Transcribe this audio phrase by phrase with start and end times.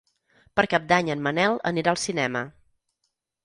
[0.59, 2.45] Per Cap d'Any en Manel anirà al cinema.